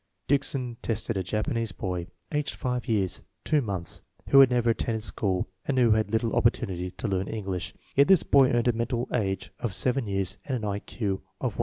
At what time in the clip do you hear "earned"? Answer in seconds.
8.49-8.67